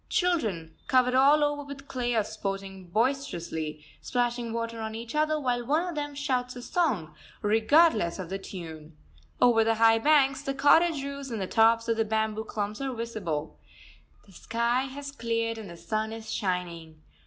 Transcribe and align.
Children, 0.09 0.73
covered 0.87 1.13
all 1.13 1.43
over 1.43 1.61
with 1.63 1.87
clay, 1.87 2.15
are 2.15 2.23
sporting 2.23 2.87
boisterously, 2.87 3.85
splashing 4.01 4.51
water 4.51 4.79
on 4.81 4.95
each 4.95 5.13
other, 5.13 5.39
while 5.39 5.63
one 5.63 5.87
of 5.87 5.93
them 5.93 6.15
shouts 6.15 6.55
a 6.55 6.63
song, 6.63 7.13
regardless 7.43 8.17
of 8.17 8.29
the 8.31 8.39
tune. 8.39 8.97
Over 9.39 9.63
the 9.63 9.75
high 9.75 9.99
banks, 9.99 10.41
the 10.41 10.55
cottage 10.55 11.03
roofs 11.03 11.29
and 11.29 11.39
the 11.39 11.45
tops 11.45 11.87
of 11.87 11.97
the 11.97 12.03
bamboo 12.05 12.45
clumps 12.45 12.81
are 12.81 12.91
visible. 12.95 13.59
The 14.25 14.31
sky 14.31 14.85
has 14.85 15.11
cleared 15.11 15.59
and 15.59 15.69
the 15.69 15.77
sun 15.77 16.11
is 16.13 16.33
shining. 16.33 17.03